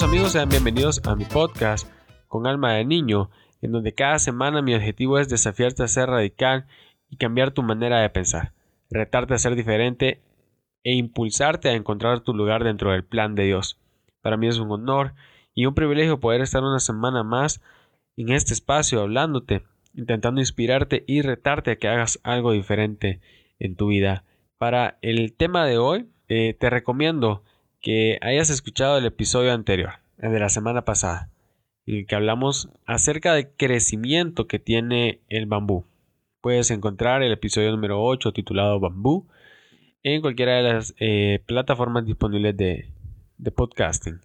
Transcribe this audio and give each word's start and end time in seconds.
amigos, 0.00 0.32
sean 0.32 0.48
bienvenidos 0.48 1.02
a 1.04 1.14
mi 1.14 1.26
podcast 1.26 1.86
con 2.26 2.46
alma 2.46 2.72
de 2.72 2.84
niño, 2.86 3.30
en 3.60 3.72
donde 3.72 3.92
cada 3.92 4.18
semana 4.18 4.62
mi 4.62 4.74
objetivo 4.74 5.18
es 5.18 5.28
desafiarte 5.28 5.82
a 5.82 5.88
ser 5.88 6.08
radical 6.08 6.66
y 7.10 7.18
cambiar 7.18 7.50
tu 7.50 7.62
manera 7.62 8.00
de 8.00 8.08
pensar, 8.08 8.54
retarte 8.90 9.34
a 9.34 9.38
ser 9.38 9.54
diferente 9.54 10.22
e 10.82 10.94
impulsarte 10.94 11.68
a 11.68 11.74
encontrar 11.74 12.20
tu 12.20 12.32
lugar 12.32 12.64
dentro 12.64 12.90
del 12.90 13.04
plan 13.04 13.34
de 13.34 13.44
Dios. 13.44 13.78
Para 14.22 14.38
mí 14.38 14.46
es 14.46 14.58
un 14.58 14.70
honor 14.70 15.12
y 15.54 15.66
un 15.66 15.74
privilegio 15.74 16.20
poder 16.20 16.40
estar 16.40 16.62
una 16.62 16.80
semana 16.80 17.22
más 17.22 17.60
en 18.16 18.30
este 18.30 18.54
espacio 18.54 19.02
hablándote, 19.02 19.62
intentando 19.92 20.40
inspirarte 20.40 21.04
y 21.06 21.20
retarte 21.20 21.72
a 21.72 21.76
que 21.76 21.88
hagas 21.88 22.18
algo 22.22 22.52
diferente 22.52 23.20
en 23.58 23.76
tu 23.76 23.88
vida. 23.88 24.24
Para 24.56 24.96
el 25.02 25.34
tema 25.34 25.66
de 25.66 25.76
hoy, 25.76 26.08
eh, 26.28 26.56
te 26.58 26.70
recomiendo 26.70 27.44
que 27.82 28.18
hayas 28.22 28.48
escuchado 28.48 28.96
el 28.96 29.04
episodio 29.04 29.52
anterior, 29.52 29.94
el 30.18 30.32
de 30.32 30.38
la 30.38 30.48
semana 30.48 30.84
pasada, 30.84 31.30
en 31.84 31.96
el 31.96 32.06
que 32.06 32.14
hablamos 32.14 32.68
acerca 32.86 33.34
del 33.34 33.48
crecimiento 33.56 34.46
que 34.46 34.60
tiene 34.60 35.20
el 35.28 35.46
bambú. 35.46 35.84
Puedes 36.40 36.70
encontrar 36.70 37.24
el 37.24 37.32
episodio 37.32 37.72
número 37.72 38.02
8 38.02 38.32
titulado 38.32 38.78
Bambú 38.78 39.26
en 40.04 40.20
cualquiera 40.20 40.56
de 40.56 40.62
las 40.62 40.94
eh, 40.98 41.42
plataformas 41.46 42.06
disponibles 42.06 42.56
de, 42.56 42.88
de 43.38 43.50
podcasting. 43.50 44.20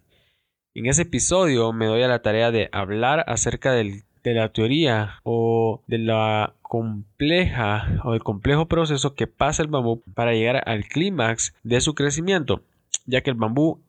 En 0.74 0.86
ese 0.86 1.02
episodio 1.02 1.72
me 1.72 1.86
doy 1.86 2.02
a 2.02 2.08
la 2.08 2.22
tarea 2.22 2.52
de 2.52 2.68
hablar 2.70 3.24
acerca 3.26 3.72
del, 3.72 4.04
de 4.22 4.34
la 4.34 4.52
teoría 4.52 5.18
o 5.24 5.82
de 5.88 5.98
la 5.98 6.54
compleja 6.62 8.00
o 8.04 8.12
del 8.12 8.22
complejo 8.22 8.66
proceso 8.66 9.14
que 9.16 9.26
pasa 9.26 9.62
el 9.62 9.68
bambú 9.68 10.02
para 10.14 10.32
llegar 10.32 10.62
al 10.68 10.84
clímax 10.84 11.54
de 11.64 11.80
su 11.80 11.96
crecimiento 11.96 12.62
ya 13.08 13.22
que 13.22 13.30
el 13.30 13.36
bambú 13.36 13.80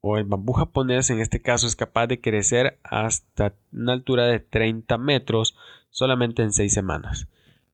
o 0.00 0.18
el 0.18 0.24
bambú 0.24 0.52
japonés 0.52 1.10
en 1.10 1.18
este 1.18 1.42
caso 1.42 1.66
es 1.66 1.74
capaz 1.74 2.06
de 2.06 2.20
crecer 2.20 2.78
hasta 2.84 3.54
una 3.72 3.92
altura 3.92 4.26
de 4.26 4.38
30 4.38 4.96
metros 4.98 5.56
solamente 5.90 6.42
en 6.42 6.52
6 6.52 6.72
semanas. 6.72 7.26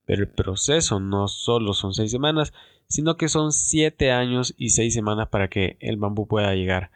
Pero 0.07 0.23
el 0.23 0.29
proceso 0.29 1.01
no 1.01 1.29
solo 1.29 1.75
son 1.75 1.93
6 1.93 2.11
semanas, 2.11 2.55
sino 2.89 3.19
que 3.19 3.29
son 3.29 3.53
7 3.53 4.13
años 4.13 4.55
y 4.57 4.71
6 4.71 4.95
semanas 4.95 5.29
para 5.29 5.49
que 5.49 5.77
el 5.81 5.99
bambú 5.99 6.27
pueda 6.27 6.55
llegar 6.55 6.91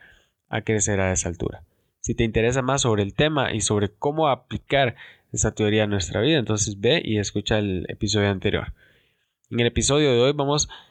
a 0.48 0.62
crecer 0.62 1.00
a 1.00 1.12
esa 1.12 1.28
altura. 1.28 1.62
Si 2.00 2.14
te 2.14 2.24
interesa 2.24 2.62
más 2.62 2.82
sobre 2.82 3.02
el 3.02 3.12
tema 3.12 3.52
y 3.52 3.60
sobre 3.60 3.90
cómo 3.90 4.28
aplicar 4.28 4.96
esa 5.32 5.52
teoría 5.54 5.84
a 5.84 5.86
nuestra 5.86 6.22
vida, 6.22 6.38
entonces 6.38 6.80
ve 6.80 7.02
y 7.04 7.18
escucha 7.18 7.58
el 7.58 7.84
episodio 7.90 8.30
anterior. 8.30 8.72
En 9.50 9.60
el 9.60 9.66
episodio 9.66 10.10
de 10.12 10.20
hoy 10.20 10.32
vamos 10.32 10.70
a 10.70 10.87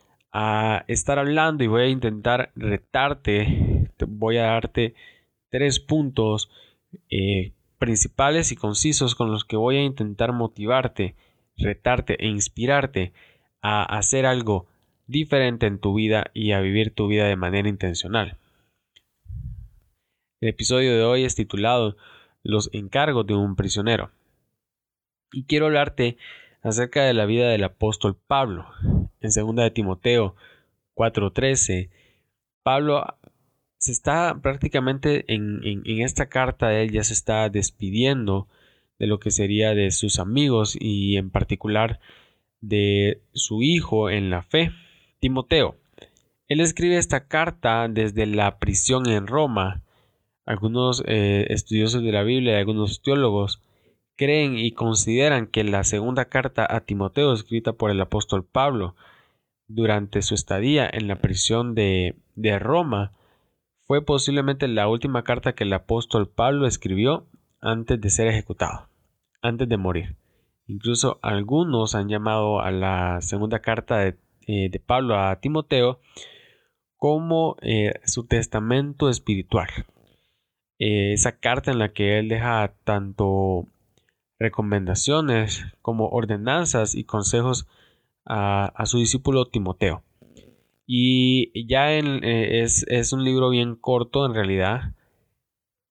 estar 0.88 1.20
hablando 1.20 1.64
y 1.64 1.68
voy 1.68 1.84
a 1.84 1.88
intentar 1.88 2.52
retarte, 2.56 3.90
voy 4.08 4.38
a 4.38 4.44
darte 4.44 4.94
tres 5.50 5.80
puntos 5.80 6.50
eh, 7.10 7.54
principales 7.80 8.52
y 8.52 8.56
concisos 8.56 9.16
con 9.16 9.32
los 9.32 9.46
que 9.46 9.58
voy 9.58 9.78
a 9.78 9.84
intentar 9.84 10.34
motivarte, 10.34 11.16
retarte 11.58 12.24
e 12.24 12.28
inspirarte 12.28 13.14
a 13.62 13.84
hacer 13.84 14.26
algo 14.26 14.68
diferente 15.08 15.66
en 15.66 15.80
tu 15.80 15.94
vida 15.94 16.30
y 16.34 16.52
a 16.52 16.60
vivir 16.60 16.94
tu 16.94 17.08
vida 17.08 17.26
de 17.26 17.36
manera 17.36 17.70
intencional. 17.70 18.38
El 20.40 20.50
episodio 20.50 20.96
de 20.96 21.04
hoy 21.04 21.24
es 21.24 21.36
titulado 21.36 21.98
Los 22.44 22.70
encargos 22.74 23.26
de 23.26 23.34
un 23.34 23.56
prisionero. 23.56 24.12
Y 25.32 25.46
quiero 25.46 25.66
hablarte 25.66 26.18
acerca 26.62 27.04
de 27.04 27.14
la 27.14 27.26
vida 27.26 27.50
del 27.50 27.64
apóstol 27.64 28.16
Pablo, 28.28 28.68
en 29.36 29.48
2 29.48 29.56
de 29.56 29.72
Timoteo 29.72 30.36
4:13, 30.96 31.90
Pablo 32.64 33.06
se 33.78 33.92
está 33.92 34.40
prácticamente 34.42 35.26
en, 35.28 35.62
esta 35.86 36.30
carta 36.30 36.74
él 36.74 36.92
ya 36.92 37.04
se 37.04 37.14
está 37.14 37.50
despidiendo 37.50 38.48
de 39.00 39.08
lo 39.08 39.20
que 39.20 39.32
sería 39.32 39.76
de 39.76 39.92
sus 39.92 40.20
amigos 40.20 40.76
y 40.80 41.18
en 41.18 41.30
particular 41.30 42.00
de 42.62 43.22
su 43.34 43.62
hijo 43.62 44.10
en 44.10 44.32
la 44.32 44.42
fe, 44.42 44.72
Timoteo. 45.20 45.76
Él 46.48 46.62
escribe 46.62 46.98
esta 46.98 47.28
carta 47.28 47.88
desde 47.88 48.26
la 48.26 48.58
prisión 48.58 49.08
en 49.08 49.28
Roma. 49.28 49.84
Algunos 50.46 51.04
eh, 51.06 51.46
estudiosos 51.50 52.02
de 52.02 52.12
la 52.12 52.24
Biblia 52.24 52.54
y 52.54 52.60
algunos 52.60 53.02
teólogos 53.02 53.62
creen 54.16 54.58
y 54.58 54.72
consideran 54.72 55.46
que 55.48 55.64
la 55.64 55.84
segunda 55.84 56.26
carta 56.26 56.66
a 56.68 56.82
Timoteo 56.82 57.34
escrita 57.34 57.74
por 57.74 57.92
el 57.92 58.02
apóstol 58.02 58.44
Pablo 58.44 58.96
durante 59.68 60.22
su 60.22 60.36
estadía 60.36 60.90
en 60.92 61.08
la 61.08 61.18
prisión 61.18 61.76
de, 61.76 62.16
de 62.36 62.60
Roma 62.60 63.14
fue 63.86 64.04
posiblemente 64.04 64.68
la 64.68 64.88
última 64.88 65.24
carta 65.24 65.54
que 65.54 65.64
el 65.64 65.74
apóstol 65.74 66.30
Pablo 66.30 66.68
escribió 66.68 67.28
antes 67.62 68.00
de 68.00 68.10
ser 68.10 68.28
ejecutado, 68.28 68.90
antes 69.42 69.68
de 69.70 69.78
morir. 69.78 70.16
Incluso 70.68 71.20
algunos 71.22 71.96
han 71.96 72.10
llamado 72.10 72.60
a 72.60 72.72
la 72.72 73.22
segunda 73.22 73.60
carta 73.60 74.00
de, 74.00 74.18
eh, 74.48 74.80
Pablo 74.86 75.18
a 75.18 75.40
Timoteo 75.40 76.00
como 76.98 77.56
eh, 77.62 77.94
su 78.06 78.26
testamento 78.26 79.10
espiritual. 79.10 79.70
Eh, 80.80 81.14
esa 81.14 81.40
carta 81.40 81.72
en 81.72 81.80
la 81.80 81.94
que 81.94 82.20
él 82.20 82.28
deja 82.28 82.74
tanto 82.84 83.68
recomendaciones 84.40 85.66
como 85.82 86.10
ordenanzas 86.10 86.94
y 86.94 87.06
consejos 87.06 87.68
a, 88.28 88.86
su 88.86 89.00
discípulo 89.00 89.48
Timoteo. 89.48 90.04
Y 90.86 91.68
ya 91.68 91.94
eh, 91.94 92.64
es, 92.64 93.14
un 93.14 93.24
libro 93.24 93.50
bien 93.50 93.76
corto 93.76 94.26
en 94.26 94.34
realidad. 94.34 94.94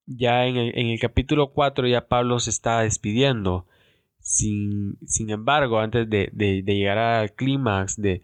Ya 0.05 0.45
en 0.45 0.57
el, 0.57 0.99
capítulo 0.99 1.51
4 1.51 1.87
ya 1.87 2.07
Pablo 2.07 2.39
se 2.39 2.49
está 2.49 2.81
despidiendo. 2.81 3.67
Sin, 4.19 4.97
sin 5.05 5.29
embargo, 5.29 5.79
antes 5.79 6.09
de, 6.09 6.31
llegar 6.65 6.97
al 6.97 7.33
clímax, 7.33 8.01
de, 8.01 8.23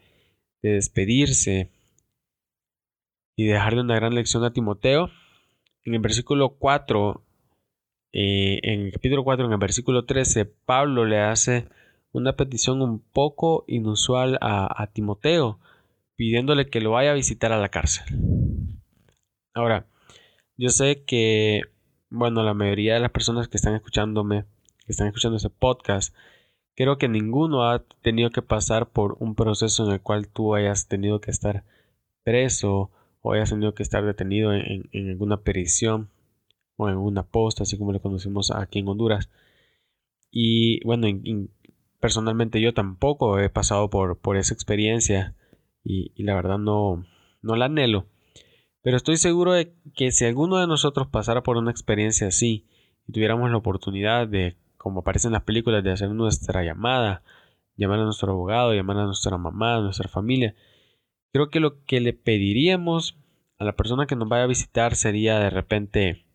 despedirse 0.62 1.70
y 3.36 3.44
dejarle 3.44 3.82
una 3.82 3.96
gran 3.96 4.14
lección 4.14 4.44
a 4.44 4.52
Timoteo, 4.52 5.10
en 5.84 5.94
el 5.94 6.00
versículo 6.00 6.56
4, 6.58 7.22
eh, 8.12 8.60
en 8.62 8.80
el 8.86 8.92
capítulo 8.92 9.24
4, 9.24 9.46
en 9.46 9.52
el 9.52 9.58
versículo 9.58 10.06
13, 10.06 10.46
Pablo 10.46 11.04
le 11.04 11.18
hace 11.18 11.68
una 12.14 12.36
petición 12.36 12.80
un 12.80 13.00
poco 13.00 13.64
inusual 13.66 14.38
a, 14.40 14.88
Timoteo, 14.92 15.58
pidiéndole 16.14 16.70
que 16.70 16.80
lo 16.80 16.92
vaya 16.92 17.10
a 17.10 17.14
visitar 17.14 17.52
a 17.52 17.58
la 17.58 17.70
cárcel. 17.70 18.06
Ahora, 19.52 19.86
yo 20.56 20.68
sé 20.68 21.04
que, 21.04 21.62
bueno, 22.10 22.44
la 22.44 22.54
mayoría 22.54 22.94
de 22.94 23.00
las 23.00 23.10
personas 23.10 23.48
que 23.48 23.56
están 23.56 23.74
escuchándome, 23.74 24.44
que 24.86 24.92
están 24.92 25.08
escuchando 25.08 25.36
este 25.36 25.50
podcast, 25.50 26.14
creo 26.76 26.98
que 26.98 27.08
ninguno 27.08 27.68
ha 27.68 27.80
tenido 28.00 28.30
que 28.30 28.42
pasar 28.42 28.90
por 28.90 29.16
un 29.18 29.34
proceso 29.34 29.84
en 29.84 29.92
el 29.92 30.00
cual 30.00 30.28
tú 30.28 30.54
hayas 30.54 30.86
tenido 30.86 31.20
que 31.20 31.32
estar 31.32 31.64
preso 32.22 32.92
o 33.22 33.32
hayas 33.32 33.50
tenido 33.50 33.74
que 33.74 33.82
estar 33.82 34.04
detenido 34.04 34.52
en, 34.52 34.88
alguna 35.10 35.42
prisión 35.42 36.10
o 36.76 36.88
en 36.88 36.96
una 36.96 37.24
posta, 37.24 37.64
así 37.64 37.76
como 37.76 37.92
le 37.92 38.00
conocemos 38.00 38.52
aquí 38.52 38.78
en 38.78 38.88
Honduras. 38.88 39.28
Y 40.30 40.84
bueno, 40.84 41.08
personalmente 42.04 42.60
yo 42.60 42.74
tampoco 42.74 43.38
he 43.38 43.48
pasado 43.48 43.88
por, 43.88 44.18
por 44.18 44.36
esa 44.36 44.52
experiencia 44.52 45.34
y, 45.82 46.12
la 46.22 46.34
verdad 46.34 46.58
no, 46.58 47.06
no 47.40 47.56
la 47.56 47.64
anhelo. 47.64 48.04
Pero 48.82 48.98
estoy 48.98 49.16
seguro 49.16 49.54
de 49.54 49.72
que 49.96 50.12
si 50.12 50.26
alguno 50.26 50.58
de 50.58 50.66
nosotros 50.66 51.08
pasara 51.08 51.42
por 51.42 51.56
una 51.56 51.70
experiencia 51.70 52.26
así 52.26 52.66
y 53.08 53.12
tuviéramos 53.12 53.50
la 53.50 53.56
oportunidad 53.56 54.28
de, 54.28 54.58
como 54.76 55.00
aparece 55.00 55.28
en 55.28 55.32
las 55.32 55.44
películas, 55.44 55.82
de 55.82 55.92
hacer 55.92 56.10
nuestra 56.10 56.62
llamada, 56.62 57.22
llamar 57.74 58.00
a 58.00 58.04
nuestro 58.04 58.32
abogado, 58.32 58.74
llamar 58.74 58.98
a 58.98 59.06
nuestra 59.06 59.38
mamá, 59.38 59.76
a 59.76 59.80
nuestra 59.80 60.10
familia, 60.10 60.54
creo 61.32 61.48
que 61.48 61.58
lo 61.58 61.82
que 61.86 62.02
le 62.02 62.12
pediríamos 62.12 63.16
a 63.58 63.64
la 63.64 63.76
persona 63.76 64.04
que 64.04 64.14
nos 64.14 64.28
vaya 64.28 64.44
a 64.44 64.48
visitar 64.48 64.94
sería 64.94 65.38
de 65.38 65.48
repente, 65.48 66.26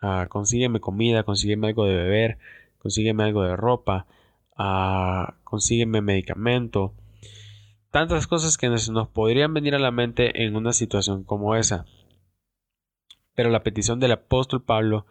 ah, 0.00 0.26
consígueme 0.30 0.80
comida, 0.80 1.22
consígueme 1.22 1.66
algo 1.66 1.84
de 1.84 1.96
beber, 1.96 2.38
consígueme 2.78 3.24
algo 3.24 3.42
de 3.42 3.56
ropa, 3.56 4.06
consígueme 5.44 6.00
medicamento, 6.00 6.94
tantas 7.90 8.26
cosas 8.26 8.56
que 8.56 8.68
nos 8.68 9.08
podrían 9.08 9.54
venir 9.54 9.74
a 9.74 9.78
la 9.78 9.90
mente 9.90 10.44
en 10.44 10.56
una 10.56 10.72
situación 10.72 11.24
como 11.24 11.56
esa. 11.56 11.84
Pero 13.34 13.50
la 13.50 13.62
petición 13.62 14.00
del 14.00 14.12
apóstol 14.12 14.62
Pablo 14.62 15.06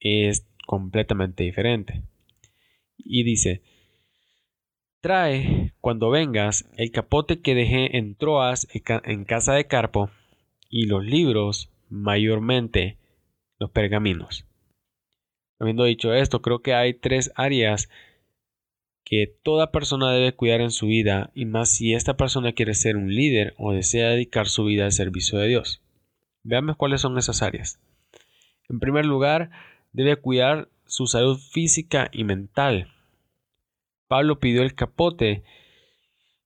es 0.00 0.46
completamente 0.66 1.44
diferente. 1.44 2.02
Y 2.96 3.22
dice, 3.22 3.62
trae 5.00 5.74
cuando 5.80 6.10
vengas 6.10 6.68
el 6.76 6.90
capote 6.90 7.40
que 7.40 7.54
dejé 7.54 7.96
en 7.96 8.16
Troas 8.16 8.66
en 8.72 9.24
casa 9.24 9.54
de 9.54 9.66
Carpo 9.66 10.10
y 10.68 10.86
los 10.86 11.04
libros, 11.04 11.70
mayormente 11.88 12.98
los 13.58 13.70
pergaminos. 13.70 14.46
Habiendo 15.58 15.84
dicho 15.84 16.12
esto, 16.12 16.42
creo 16.42 16.60
que 16.60 16.74
hay 16.74 16.94
tres 16.94 17.32
áreas 17.34 17.88
que 19.06 19.32
toda 19.44 19.70
persona 19.70 20.10
debe 20.10 20.34
cuidar 20.34 20.60
en 20.60 20.72
su 20.72 20.88
vida 20.88 21.30
y 21.32 21.44
más 21.44 21.70
si 21.70 21.94
esta 21.94 22.16
persona 22.16 22.52
quiere 22.52 22.74
ser 22.74 22.96
un 22.96 23.14
líder 23.14 23.54
o 23.56 23.72
desea 23.72 24.10
dedicar 24.10 24.48
su 24.48 24.64
vida 24.64 24.84
al 24.84 24.90
servicio 24.90 25.38
de 25.38 25.46
Dios. 25.46 25.80
Veamos 26.42 26.76
cuáles 26.76 27.02
son 27.02 27.16
esas 27.16 27.40
áreas. 27.40 27.78
En 28.68 28.80
primer 28.80 29.06
lugar, 29.06 29.50
debe 29.92 30.16
cuidar 30.16 30.68
su 30.86 31.06
salud 31.06 31.38
física 31.38 32.10
y 32.12 32.24
mental. 32.24 32.88
Pablo 34.08 34.40
pidió 34.40 34.62
el 34.62 34.74
capote 34.74 35.44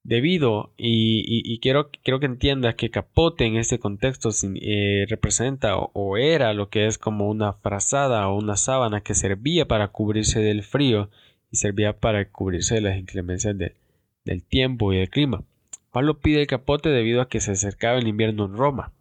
debido, 0.03 0.75
y, 0.77 1.59
quiero, 1.61 1.91
quiero, 2.03 2.21
que 2.21 2.27
entiendas 2.27 2.75
que 2.75 2.91
capote 2.91 3.47
en 3.47 3.57
este 3.57 3.79
contexto 3.79 4.31
eh, 4.61 5.07
representa 5.09 5.77
o, 5.79 6.19
era 6.19 6.53
lo 6.53 6.69
que 6.69 6.87
es 6.87 6.99
como 6.99 7.31
una 7.31 7.55
frazada 7.55 8.29
o 8.29 8.37
una 8.37 8.57
sábana 8.57 9.01
que 9.01 9.15
servía 9.15 9.67
para 9.67 9.89
cubrirse 9.89 10.41
del 10.41 10.63
frío 10.63 11.11
y 11.51 11.57
servía 11.57 11.99
para 11.99 12.31
cubrirse 12.31 12.77
de 12.77 12.81
las 12.81 12.99
inclemencias 12.99 13.57
del 13.57 14.45
tiempo 14.45 14.93
y 14.93 14.99
del 14.99 15.11
clima. 15.11 15.45
Pablo 15.93 16.21
pide 16.21 16.43
el 16.43 16.47
capote 16.47 16.89
debido 16.89 17.21
a 17.21 17.29
que 17.29 17.41
se 17.41 17.53
acercaba 17.53 17.99
el 17.99 18.07
invierno 18.07 18.45
en 18.45 18.57
Roma, 18.57 18.93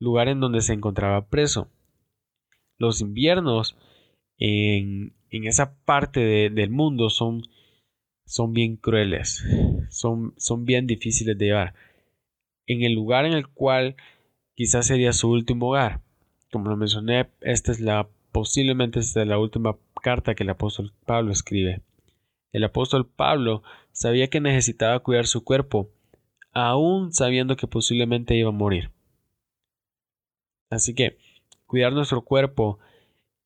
lugar 0.00 0.28
en 0.28 0.40
donde 0.40 0.60
se 0.60 0.72
encontraba 0.72 1.28
preso. 1.28 1.68
Los 2.78 3.00
inviernos 3.00 3.76
en, 4.38 5.14
esa 5.30 5.76
parte 5.84 6.50
del 6.50 6.70
mundo 6.70 7.10
son, 7.10 7.42
son 8.24 8.52
bien 8.52 8.76
crueles, 8.76 9.44
son, 9.90 10.34
son 10.36 10.64
bien 10.64 10.86
difíciles 10.86 11.38
de 11.38 11.46
llevar. 11.46 11.74
En 12.66 12.82
el 12.82 12.94
lugar 12.94 13.24
en 13.24 13.32
el 13.32 13.46
cual 13.48 13.96
quizás 14.54 14.86
sería 14.86 15.12
su 15.12 15.30
último 15.30 15.68
hogar, 15.68 16.00
como 16.50 16.70
lo 16.70 16.76
mencioné, 16.76 17.28
esta 17.40 17.72
es 17.72 17.80
la 17.80 18.08
posiblemente 18.32 19.00
esta 19.00 19.22
es 19.22 19.28
la 19.28 19.38
última 19.38 19.76
carta 20.00 20.34
que 20.34 20.44
el 20.44 20.50
apóstol 20.50 20.92
Pablo 21.06 21.32
escribe. 21.32 21.82
El 22.52 22.64
apóstol 22.64 23.06
Pablo 23.06 23.62
sabía 23.92 24.28
que 24.28 24.40
necesitaba 24.40 25.00
cuidar 25.00 25.26
su 25.26 25.44
cuerpo, 25.44 25.90
aún 26.52 27.12
sabiendo 27.12 27.56
que 27.56 27.66
posiblemente 27.66 28.36
iba 28.36 28.48
a 28.48 28.52
morir. 28.52 28.90
Así 30.70 30.94
que 30.94 31.18
cuidar 31.66 31.92
nuestro 31.92 32.22
cuerpo 32.22 32.78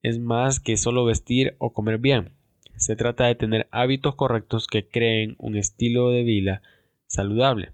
es 0.02 0.19
más 0.19 0.60
que 0.60 0.76
solo 0.76 1.04
vestir 1.04 1.56
o 1.58 1.72
comer 1.72 1.99
bien. 1.99 2.32
Se 2.76 2.96
trata 2.96 3.26
de 3.26 3.34
tener 3.34 3.69
hábitos 3.70 4.14
correctos 4.16 4.66
que 4.66 4.88
creen 4.88 5.37
un 5.38 5.56
estilo 5.56 6.10
de 6.10 6.25
vida 6.25 6.62
saludable. 7.06 7.72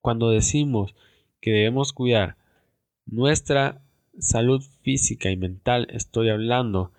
Cuando 0.00 0.30
decimos 0.30 0.94
que 1.40 1.52
debemos 1.52 1.92
cuidar 1.92 2.36
nuestra 3.06 3.82
salud 4.18 4.62
física 4.82 5.30
y 5.30 5.36
mental, 5.36 5.86
estoy 5.90 6.30
hablando 6.30 6.92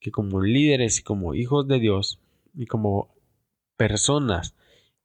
que 0.00 0.10
como 0.10 0.40
líderes 0.42 0.98
y 0.98 1.02
como 1.02 1.34
hijos 1.34 1.66
de 1.68 1.80
Dios 1.80 2.20
y 2.54 2.66
como 2.66 3.14
personas 3.76 4.54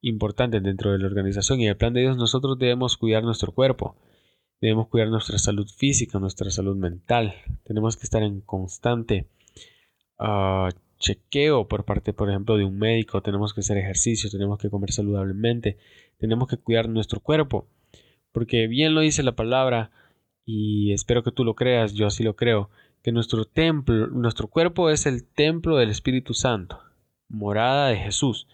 importantes 0.01 0.63
dentro 0.63 0.91
de 0.91 0.99
la 0.99 1.07
organización 1.07 1.59
y 1.59 1.67
el 1.67 1.77
plan 1.77 1.93
de 1.93 2.01
Dios, 2.01 2.17
nosotros 2.17 2.57
debemos 2.57 2.97
cuidar 2.97 3.23
nuestro 3.23 3.51
cuerpo, 3.51 3.95
debemos 4.59 4.88
cuidar 4.88 5.09
nuestra 5.09 5.38
salud 5.38 5.67
física, 5.67 6.19
nuestra 6.19 6.49
salud 6.49 6.75
mental, 6.75 7.35
tenemos 7.63 7.97
que 7.97 8.03
estar 8.03 8.23
en 8.23 8.41
constante 8.41 9.27
ah, 10.17 10.69
chequeo 11.01 11.67
por 11.67 11.83
parte, 11.83 12.13
por 12.13 12.29
ejemplo, 12.29 12.57
de 12.57 12.65
un 12.65 12.77
médico, 12.77 13.21
tenemos 13.21 13.53
que 13.53 13.61
hacer 13.61 13.77
ejercicio, 13.77 14.29
tenemos 14.29 14.57
que 14.59 14.69
comer 14.69 14.91
saludablemente, 14.91 15.77
tenemos 16.17 16.47
que 16.47 16.57
cuidar 16.57 16.88
nuestro 16.89 17.19
cuerpo, 17.19 17.67
porque 18.31 18.67
bien 18.67 18.95
lo 18.95 19.01
dice 19.01 19.23
la 19.23 19.35
palabra 19.35 19.91
y 20.45 20.93
espero 20.93 21.23
que 21.23 21.31
tú 21.31 21.43
lo 21.43 21.55
creas, 21.55 21.93
yo 21.93 22.07
así 22.07 22.23
lo 22.23 22.35
creo, 22.35 22.69
que 23.03 23.12
nuestro 23.12 23.45
templo, 23.45 24.07
nuestro 24.07 24.48
cuerpo 24.48 24.89
es 24.89 25.06
el 25.06 25.25
templo 25.25 25.77
del 25.77 25.89
Espíritu 25.89 26.33
Santo 26.33 26.80
morada 27.31 27.88
de 27.88 27.98
Jesús. 27.98 28.48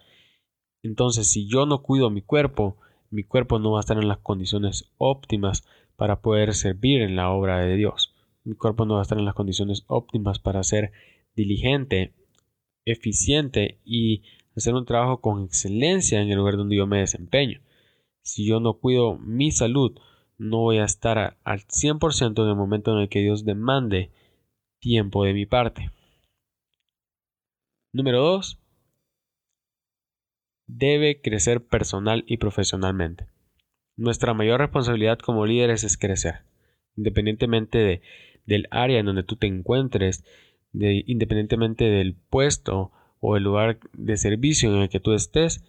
Entonces, 0.83 1.29
si 1.29 1.47
yo 1.47 1.65
no 1.65 1.81
cuido 1.81 2.09
mi 2.09 2.21
cuerpo, 2.21 2.77
mi 3.09 3.23
cuerpo 3.23 3.59
no 3.59 3.71
va 3.71 3.79
a 3.79 3.81
estar 3.81 3.97
en 3.97 4.07
las 4.07 4.19
condiciones 4.19 4.89
óptimas 4.97 5.67
para 5.95 6.21
poder 6.21 6.53
servir 6.53 7.01
en 7.01 7.15
la 7.15 7.31
obra 7.31 7.59
de 7.59 7.75
Dios. 7.75 8.13
Mi 8.44 8.55
cuerpo 8.55 8.85
no 8.85 8.95
va 8.95 8.99
a 8.99 9.03
estar 9.03 9.17
en 9.17 9.25
las 9.25 9.33
condiciones 9.33 9.83
óptimas 9.88 10.39
para 10.39 10.63
ser 10.63 10.91
diligente, 11.35 12.13
eficiente 12.85 13.79
y 13.83 14.23
hacer 14.55 14.73
un 14.73 14.85
trabajo 14.85 15.19
con 15.19 15.44
excelencia 15.44 16.21
en 16.21 16.29
el 16.29 16.38
lugar 16.38 16.57
donde 16.57 16.77
yo 16.77 16.88
me 16.88 16.99
desempeño. 16.99 17.61
Si 18.21 18.45
yo 18.45 18.59
no 18.59 18.75
cuido 18.75 19.17
mi 19.17 19.51
salud, 19.51 19.97
no 20.38 20.59
voy 20.59 20.77
a 20.77 20.85
estar 20.85 21.38
al 21.44 21.59
100% 21.61 22.44
en 22.44 22.49
el 22.49 22.55
momento 22.55 22.94
en 22.94 22.99
el 22.99 23.09
que 23.09 23.21
Dios 23.21 23.44
demande 23.44 24.11
tiempo 24.79 25.24
de 25.24 25.33
mi 25.33 25.45
parte. 25.45 25.91
Número 27.94 28.21
2 28.21 28.59
debe 30.68 31.21
crecer 31.21 31.65
personal 31.65 32.24
y 32.27 32.38
profesionalmente. 32.38 33.27
Nuestra 33.95 34.33
mayor 34.33 34.59
responsabilidad 34.59 35.18
como 35.18 35.45
líderes 35.45 35.83
es 35.83 35.97
crecer, 35.97 36.41
independientemente 36.95 37.79
de, 37.79 38.01
del 38.45 38.68
área 38.69 39.00
en 39.00 39.06
donde 39.07 39.24
tú 39.24 39.38
te 39.38 39.47
encuentres, 39.47 40.24
independientemente 40.74 41.85
del 41.85 42.15
puesto 42.15 42.91
o 43.19 43.38
el 43.38 43.44
lugar 43.44 43.80
de 43.94 44.18
servicio 44.18 44.75
en 44.75 44.83
el 44.83 44.89
que 44.89 45.00
tú 45.00 45.13
estés, 45.13 45.63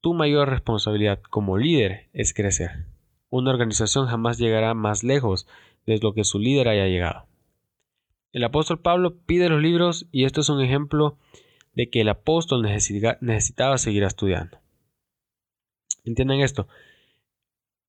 tu 0.00 0.12
mayor 0.12 0.50
responsabilidad 0.50 1.22
como 1.22 1.56
líder 1.56 2.10
es 2.12 2.34
crecer. 2.34 2.86
Una 3.30 3.50
organización 3.50 4.08
jamás 4.08 4.38
llegará 4.38 4.74
más 4.74 5.04
lejos 5.04 5.46
de 5.86 5.98
lo 5.98 6.12
que 6.12 6.24
su 6.24 6.38
líder 6.38 6.68
haya 6.68 6.86
llegado. 6.86 7.31
El 8.32 8.44
apóstol 8.44 8.80
Pablo 8.80 9.18
pide 9.26 9.50
los 9.50 9.60
libros 9.60 10.06
y 10.10 10.24
esto 10.24 10.40
es 10.40 10.48
un 10.48 10.62
ejemplo 10.62 11.18
de 11.74 11.90
que 11.90 12.00
el 12.00 12.08
apóstol 12.08 12.62
necesitaba 12.62 13.76
seguir 13.76 14.04
estudiando. 14.04 14.58
Entiendan 16.04 16.40
esto. 16.40 16.66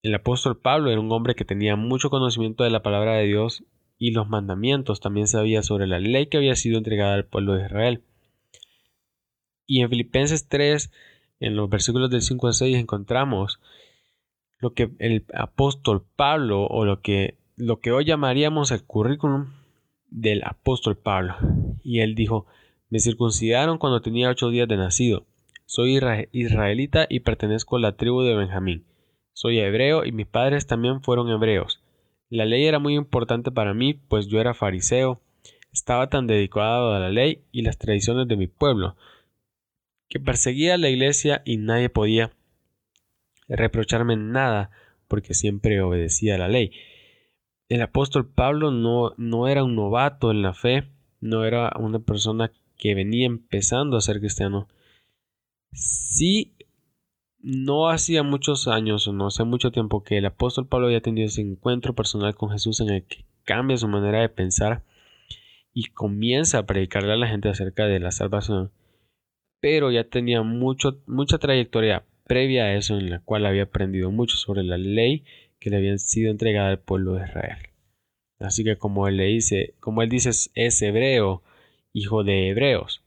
El 0.02 0.14
apóstol 0.14 0.60
Pablo 0.60 0.90
era 0.90 1.00
un 1.00 1.10
hombre 1.12 1.34
que 1.34 1.46
tenía 1.46 1.76
mucho 1.76 2.10
conocimiento 2.10 2.62
de 2.62 2.70
la 2.70 2.82
palabra 2.82 3.14
de 3.14 3.24
Dios 3.24 3.64
y 3.98 4.10
los 4.10 4.28
mandamientos, 4.28 5.00
también 5.00 5.28
sabía 5.28 5.62
sobre 5.62 5.86
la 5.86 5.98
ley 5.98 6.26
que 6.26 6.36
había 6.36 6.56
sido 6.56 6.76
entregada 6.76 7.14
al 7.14 7.24
pueblo 7.24 7.54
de 7.54 7.64
Israel. 7.64 8.02
Y 9.66 9.80
en 9.80 9.88
Filipenses 9.88 10.46
3, 10.48 10.92
en 11.40 11.56
los 11.56 11.70
versículos 11.70 12.10
del 12.10 12.20
5 12.20 12.48
al 12.48 12.54
6, 12.54 12.76
encontramos 12.76 13.60
lo 14.58 14.74
que 14.74 14.90
el 14.98 15.24
apóstol 15.32 16.04
Pablo, 16.16 16.66
o 16.66 16.84
lo 16.84 17.00
que, 17.00 17.38
lo 17.56 17.80
que 17.80 17.92
hoy 17.92 18.04
llamaríamos 18.04 18.72
el 18.72 18.84
currículum 18.84 19.63
del 20.14 20.44
apóstol 20.44 20.96
Pablo. 20.96 21.34
Y 21.82 22.00
él 22.00 22.14
dijo, 22.14 22.46
me 22.88 23.00
circuncidaron 23.00 23.78
cuando 23.78 24.00
tenía 24.00 24.30
ocho 24.30 24.48
días 24.48 24.68
de 24.68 24.76
nacido. 24.76 25.26
Soy 25.66 26.00
israelita 26.32 27.06
y 27.08 27.20
pertenezco 27.20 27.76
a 27.76 27.80
la 27.80 27.96
tribu 27.96 28.22
de 28.22 28.36
Benjamín. 28.36 28.84
Soy 29.32 29.58
hebreo 29.58 30.04
y 30.04 30.12
mis 30.12 30.26
padres 30.26 30.66
también 30.66 31.02
fueron 31.02 31.28
hebreos. 31.28 31.82
La 32.30 32.44
ley 32.44 32.64
era 32.64 32.78
muy 32.78 32.94
importante 32.94 33.50
para 33.50 33.74
mí, 33.74 33.94
pues 33.94 34.28
yo 34.28 34.40
era 34.40 34.54
fariseo. 34.54 35.20
Estaba 35.72 36.08
tan 36.08 36.28
dedicado 36.28 36.94
a 36.94 37.00
la 37.00 37.10
ley 37.10 37.42
y 37.50 37.62
las 37.62 37.78
tradiciones 37.78 38.28
de 38.28 38.36
mi 38.36 38.46
pueblo, 38.46 38.96
que 40.08 40.20
perseguía 40.20 40.74
a 40.74 40.78
la 40.78 40.88
iglesia 40.88 41.42
y 41.44 41.56
nadie 41.56 41.88
podía 41.88 42.30
reprocharme 43.48 44.16
nada, 44.16 44.70
porque 45.08 45.34
siempre 45.34 45.80
obedecía 45.80 46.36
a 46.36 46.38
la 46.38 46.48
ley. 46.48 46.70
El 47.68 47.82
apóstol 47.82 48.28
Pablo 48.28 48.70
no, 48.70 49.14
no 49.16 49.48
era 49.48 49.64
un 49.64 49.74
novato 49.74 50.30
en 50.30 50.42
la 50.42 50.52
fe, 50.52 50.84
no 51.20 51.44
era 51.44 51.72
una 51.78 51.98
persona 51.98 52.52
que 52.76 52.94
venía 52.94 53.26
empezando 53.26 53.96
a 53.96 54.02
ser 54.02 54.20
cristiano, 54.20 54.68
sí, 55.72 56.54
no 57.40 57.88
hacía 57.88 58.22
muchos 58.22 58.68
años 58.68 59.06
o 59.08 59.12
no 59.12 59.26
hace 59.26 59.44
mucho 59.44 59.70
tiempo 59.70 60.02
que 60.02 60.18
el 60.18 60.26
apóstol 60.26 60.66
Pablo 60.66 60.86
había 60.86 61.00
tenido 61.00 61.26
ese 61.26 61.42
encuentro 61.42 61.94
personal 61.94 62.34
con 62.34 62.50
Jesús 62.50 62.80
en 62.80 62.90
el 62.90 63.04
que 63.04 63.24
cambia 63.44 63.76
su 63.76 63.88
manera 63.88 64.20
de 64.20 64.28
pensar 64.28 64.82
y 65.72 65.90
comienza 65.90 66.58
a 66.58 66.66
predicarle 66.66 67.12
a 67.12 67.16
la 67.16 67.28
gente 67.28 67.48
acerca 67.48 67.86
de 67.86 68.00
la 68.00 68.12
salvación, 68.12 68.70
pero 69.60 69.90
ya 69.90 70.04
tenía 70.04 70.42
mucho, 70.42 71.02
mucha 71.06 71.38
trayectoria 71.38 72.04
previa 72.24 72.64
a 72.64 72.74
eso 72.74 72.96
en 72.96 73.10
la 73.10 73.20
cual 73.20 73.44
había 73.44 73.64
aprendido 73.64 74.10
mucho 74.10 74.36
sobre 74.36 74.62
la 74.62 74.78
ley 74.78 75.24
que 75.64 75.70
le 75.70 75.78
había 75.78 75.96
sido 75.96 76.30
entregada 76.30 76.68
al 76.68 76.78
pueblo 76.78 77.14
de 77.14 77.24
Israel. 77.24 77.56
Así 78.38 78.64
que 78.64 78.76
como 78.76 79.08
él 79.08 79.16
le 79.16 79.24
dice, 79.24 79.74
como 79.80 80.02
él 80.02 80.10
dice 80.10 80.28
es 80.54 80.82
hebreo, 80.82 81.42
hijo 81.94 82.22
de 82.22 82.50
hebreos. 82.50 83.02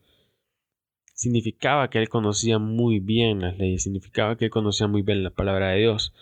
Significaba 1.13 1.91
que 1.91 1.99
él 1.99 2.09
conocía 2.09 2.57
muy 2.57 2.99
bien 2.99 3.41
las 3.41 3.59
leyes, 3.59 3.83
significaba 3.83 4.37
que 4.37 4.45
él 4.45 4.51
conocía 4.51 4.87
muy 4.87 5.03
bien 5.03 5.23
la 5.23 5.29
palabra 5.29 5.69
de 5.69 5.81
Dios. 5.81 6.15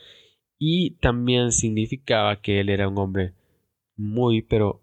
Y 0.59 0.97
también 0.97 1.53
significaba 1.53 2.41
que 2.41 2.59
él 2.59 2.67
era 2.67 2.89
un 2.89 2.97
hombre 2.97 3.33
muy, 3.95 4.41
pero 4.41 4.81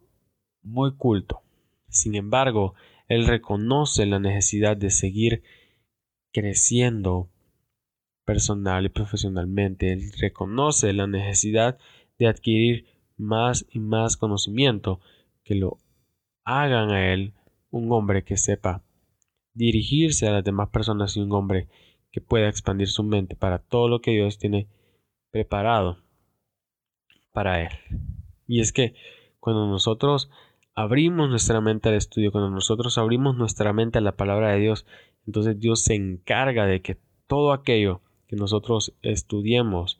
muy 0.62 0.96
culto. 0.96 1.42
Sin 1.90 2.14
embargo, 2.14 2.74
él 3.08 3.26
reconoce 3.26 4.06
la 4.06 4.18
necesidad 4.18 4.74
de 4.74 4.88
seguir 4.88 5.42
creciendo 6.32 7.28
personal 8.24 8.84
y 8.84 8.88
profesionalmente. 8.88 9.92
Él 9.92 10.12
reconoce 10.20 10.92
la 10.92 11.06
necesidad 11.06 11.78
de 12.18 12.28
adquirir 12.28 12.86
más 13.16 13.66
y 13.70 13.78
más 13.78 14.16
conocimiento 14.16 15.00
que 15.44 15.54
lo 15.54 15.78
hagan 16.44 16.90
a 16.90 17.12
él 17.12 17.34
un 17.70 17.90
hombre 17.92 18.24
que 18.24 18.36
sepa 18.36 18.82
dirigirse 19.54 20.28
a 20.28 20.32
las 20.32 20.44
demás 20.44 20.68
personas 20.68 21.16
y 21.16 21.20
un 21.20 21.32
hombre 21.32 21.68
que 22.10 22.20
pueda 22.20 22.48
expandir 22.48 22.88
su 22.88 23.02
mente 23.02 23.36
para 23.36 23.58
todo 23.58 23.88
lo 23.88 24.00
que 24.00 24.12
Dios 24.12 24.38
tiene 24.38 24.68
preparado 25.30 25.98
para 27.32 27.62
él. 27.62 27.70
Y 28.46 28.60
es 28.60 28.72
que 28.72 28.94
Cuando 29.40 29.66
nosotros 29.66 30.30
abrimos 30.72 31.28
nuestra 31.28 31.60
mente 31.60 31.88
al 31.88 31.96
estudio, 31.96 32.30
cuando 32.30 32.48
nosotros 32.48 32.96
abrimos 32.96 33.36
nuestra 33.36 33.72
mente 33.72 33.98
a 33.98 34.00
la 34.02 34.16
palabra 34.16 34.52
de 34.52 34.60
Dios, 34.60 34.86
entonces 35.26 35.58
Dios 35.58 35.82
se 35.82 35.96
encarga 35.96 36.66
de 36.66 36.80
que 36.80 36.98
todo 37.26 37.52
aquello 37.52 38.02
que 38.32 38.36
nosotros 38.36 38.94
estudiemos 39.02 39.98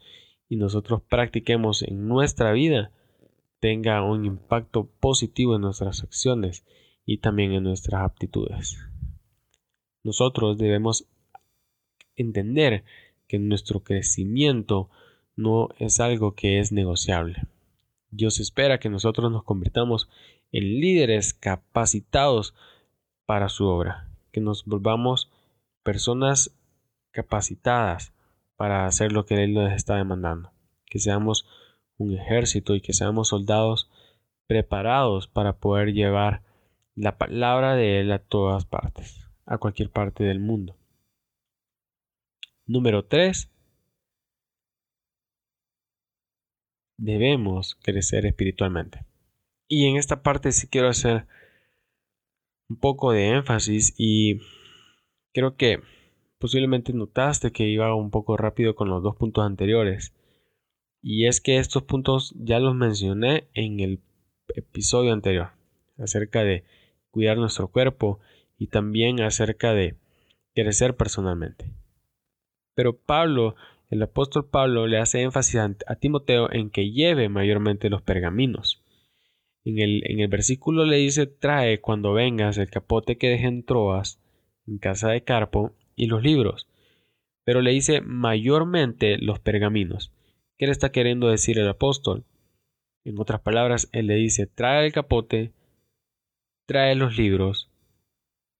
y 0.48 0.56
nosotros 0.56 1.02
practiquemos 1.02 1.82
en 1.82 2.08
nuestra 2.08 2.52
vida 2.52 2.90
tenga 3.60 4.02
un 4.02 4.24
impacto 4.24 4.88
positivo 5.00 5.54
en 5.54 5.60
nuestras 5.60 6.02
acciones 6.02 6.64
y 7.04 7.18
también 7.18 7.52
en 7.52 7.64
nuestras 7.64 8.00
aptitudes. 8.00 8.78
Nosotros 10.02 10.56
debemos 10.56 11.06
entender 12.16 12.84
que 13.28 13.38
nuestro 13.38 13.80
crecimiento 13.80 14.88
no 15.36 15.68
es 15.78 16.00
algo 16.00 16.34
que 16.34 16.58
es 16.58 16.72
negociable. 16.72 17.36
Dios 18.10 18.40
espera 18.40 18.80
que 18.80 18.88
nosotros 18.88 19.30
nos 19.30 19.44
convirtamos 19.44 20.08
en 20.52 20.80
líderes 20.80 21.34
capacitados 21.34 22.54
para 23.26 23.50
su 23.50 23.66
obra, 23.66 24.08
que 24.30 24.40
nos 24.40 24.64
volvamos 24.64 25.30
personas 25.82 26.56
capacitadas 27.10 28.14
para 28.62 28.86
hacer 28.86 29.10
lo 29.10 29.26
que 29.26 29.42
Él 29.42 29.54
nos 29.54 29.72
está 29.72 29.96
demandando, 29.96 30.52
que 30.86 31.00
seamos 31.00 31.48
un 31.96 32.16
ejército 32.16 32.76
y 32.76 32.80
que 32.80 32.92
seamos 32.92 33.30
soldados 33.30 33.90
preparados 34.46 35.26
para 35.26 35.58
poder 35.58 35.92
llevar 35.94 36.44
la 36.94 37.18
palabra 37.18 37.74
de 37.74 37.98
Él 37.98 38.12
a 38.12 38.20
todas 38.20 38.64
partes, 38.64 39.28
a 39.46 39.58
cualquier 39.58 39.90
parte 39.90 40.22
del 40.22 40.38
mundo. 40.38 40.76
Número 42.64 43.04
3. 43.04 43.50
Debemos 46.98 47.74
crecer 47.82 48.26
espiritualmente. 48.26 49.04
Y 49.66 49.88
en 49.88 49.96
esta 49.96 50.22
parte 50.22 50.52
sí 50.52 50.68
quiero 50.68 50.88
hacer 50.88 51.26
un 52.68 52.76
poco 52.76 53.10
de 53.10 53.30
énfasis 53.30 53.92
y 53.98 54.38
creo 55.32 55.56
que 55.56 55.82
posiblemente 56.42 56.92
notaste 56.92 57.52
que 57.52 57.68
iba 57.68 57.94
un 57.94 58.10
poco 58.10 58.36
rápido 58.36 58.74
con 58.74 58.88
los 58.88 59.00
dos 59.00 59.14
puntos 59.14 59.46
anteriores. 59.46 60.12
Y 61.00 61.26
es 61.26 61.40
que 61.40 61.58
estos 61.58 61.84
puntos 61.84 62.34
ya 62.36 62.58
los 62.58 62.74
mencioné 62.74 63.46
en 63.54 63.78
el 63.78 64.00
episodio 64.56 65.12
anterior 65.12 65.50
acerca 65.98 66.42
de 66.42 66.64
cuidar 67.12 67.36
nuestro 67.36 67.68
cuerpo 67.68 68.18
y 68.58 68.66
también 68.66 69.20
acerca 69.20 69.72
de 69.72 69.94
crecer 70.52 70.96
personalmente. 70.96 71.70
Pero 72.74 72.98
Pablo, 72.98 73.54
el 73.88 74.02
apóstol 74.02 74.48
Pablo, 74.50 74.88
le 74.88 74.98
hace 74.98 75.22
énfasis 75.22 75.60
a, 75.60 75.94
Timoteo 75.94 76.52
en 76.52 76.70
que 76.70 76.90
lleve 76.90 77.28
mayormente 77.28 77.88
los 77.88 78.02
pergaminos. 78.02 78.82
En 79.64 79.78
el, 79.78 80.02
en 80.10 80.18
el 80.18 80.26
versículo 80.26 80.86
le 80.86 80.96
dice, 80.96 81.28
trae 81.28 81.80
cuando 81.80 82.12
vengas 82.12 82.58
el 82.58 82.68
capote 82.68 83.16
que 83.16 83.28
dejé 83.28 83.46
en 83.46 83.64
Troas, 83.64 84.20
en 84.66 84.78
casa 84.78 85.10
de 85.10 85.22
Carpo, 85.22 85.76
y 86.02 86.06
los 86.06 86.20
libros. 86.20 86.66
Pero 87.44 87.60
le 87.60 87.70
dice 87.70 88.00
mayormente 88.00 89.18
los 89.18 89.38
pergaminos. 89.38 90.10
¿Qué 90.58 90.66
le 90.66 90.72
está 90.72 90.90
queriendo 90.90 91.28
decir 91.28 91.60
el 91.60 91.68
apóstol? 91.68 92.24
En 93.04 93.20
otras 93.20 93.40
palabras, 93.40 93.88
él 93.92 94.08
le 94.08 94.16
dice, 94.16 94.48
trae 94.48 94.86
el 94.86 94.92
capote, 94.92 95.52
trae 96.66 96.96
los 96.96 97.16
libros, 97.16 97.70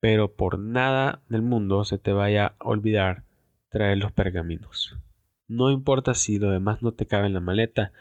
pero 0.00 0.36
por 0.36 0.60
nada 0.60 1.20
del 1.28 1.42
mundo 1.42 1.84
se 1.84 1.98
te 1.98 2.12
vaya 2.12 2.54
a 2.60 2.68
olvidar 2.68 3.24
traer 3.70 3.98
los 3.98 4.12
pergaminos. 4.12 4.96
No 5.48 5.72
importa 5.72 6.14
si 6.14 6.38
lo 6.38 6.50
demás 6.50 6.80
no 6.80 6.92
te 6.92 7.06
cabe 7.06 7.26
en 7.26 7.34
la 7.34 7.40
maleta, 7.40 7.92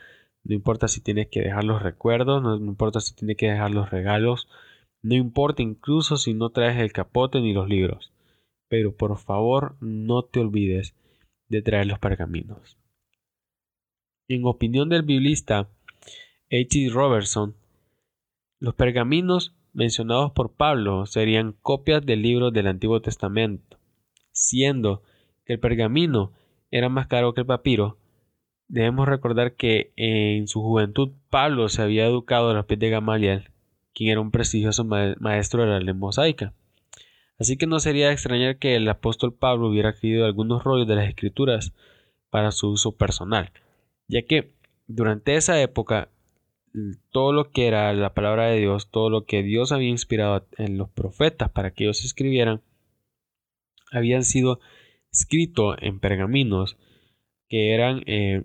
no 0.44 0.54
importa 0.54 0.88
si 0.88 1.02
tienes 1.02 1.30
que 1.30 1.42
dejar 1.42 1.64
los 1.64 1.82
recuerdos, 1.82 2.44
no, 2.44 2.56
importa 2.58 3.00
si 3.00 3.16
tienes 3.16 3.38
que 3.38 3.50
dejar 3.50 3.72
los 3.72 3.90
regalos, 3.90 4.48
no 5.02 5.16
importa 5.16 5.64
incluso 5.64 6.18
si 6.18 6.36
no 6.36 6.52
traes 6.52 6.80
el 6.80 6.92
capote 6.92 7.42
ni 7.42 7.54
los 7.54 7.68
libros. 7.68 8.12
Pero 8.72 8.96
por 8.96 9.18
favor 9.18 9.76
no 9.82 10.24
te 10.24 10.40
olvides 10.40 10.96
de 11.50 11.62
traer 11.62 11.88
los 11.88 12.00
pergaminos. 12.00 12.78
En 14.30 14.46
opinión 14.46 14.88
del 14.88 15.02
biblista 15.02 15.68
H. 16.50 16.90
Robertson, 16.90 17.54
los 18.62 18.74
pergaminos 18.74 19.54
mencionados 19.74 20.32
por 20.32 20.54
Pablo 20.54 21.06
serían 21.06 21.52
copias 21.62 22.06
del 22.06 22.22
libro 22.22 22.50
del 22.52 22.68
Antiguo 22.68 23.02
Testamento, 23.02 23.78
siendo 24.32 25.04
que 25.44 25.52
el 25.52 25.60
pergamino 25.60 26.32
era 26.70 26.88
más 26.88 27.08
caro 27.08 27.34
que 27.34 27.42
el 27.42 27.48
papiro, 27.48 27.98
debemos 28.70 29.06
recordar 29.06 29.58
que 29.58 29.92
en 29.98 30.48
su 30.48 30.62
juventud 30.62 31.12
Pablo 31.30 31.68
se 31.68 31.82
había 31.82 32.06
educado 32.06 32.52
a 32.52 32.54
los 32.54 32.68
pies 32.68 32.80
de 32.80 32.90
Gamaliel, 32.90 33.50
quien 33.94 34.12
era 34.12 34.22
un 34.22 34.32
prestigioso 34.32 34.86
maestro 34.86 35.64
de 35.64 35.70
la 35.72 35.82
ley 35.82 35.94
mosaica. 35.94 36.54
Así 37.42 37.58
que 37.58 37.66
no 37.66 37.80
sería 37.80 38.12
extrañar 38.12 38.58
que 38.60 38.76
el 38.76 38.88
apóstol 38.88 39.34
Pablo 39.34 39.68
hubiera 39.68 39.90
adquirido 39.90 40.26
algunos 40.26 40.64
rollos 40.64 40.88
de 40.88 40.94
las 40.94 41.10
escrituras 41.10 41.74
para 42.30 42.52
su 42.52 42.70
uso 42.70 42.96
personal, 42.96 43.52
ya 44.08 44.22
que 44.22 44.54
durante 44.86 45.36
esa 45.36 45.60
época 45.60 46.10
todo 47.10 47.34
lo 47.34 47.50
que 47.50 47.66
era 47.66 47.92
la 47.94 48.14
palabra 48.14 48.46
de 48.46 48.60
Dios, 48.60 48.92
todo 48.92 49.10
lo 49.10 49.26
que 49.26 49.42
Dios 49.42 49.72
había 49.72 49.90
inspirado 49.90 50.48
en 50.60 50.78
los 50.78 50.92
profetas 50.92 51.50
para 51.50 51.72
que 51.72 51.86
ellos 51.86 52.06
escribieran, 52.06 52.62
habían 53.92 54.24
sido 54.24 54.60
escrito 55.12 55.82
en 55.82 56.00
pergaminos 56.00 56.78
que 57.50 57.74
eran, 57.74 58.04
eh, 58.06 58.44